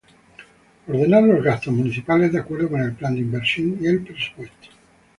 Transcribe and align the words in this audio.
Ordenar 0.87 1.21
los 1.25 1.43
gastos 1.43 1.71
municipales 1.75 2.31
de 2.33 2.39
acuerdo 2.39 2.69
con 2.71 2.81
el 2.81 2.93
plan 2.93 3.13
de 3.13 3.19
inversión 3.21 3.77
y 3.79 3.85
el 3.85 4.01
presupuesto. 4.01 4.69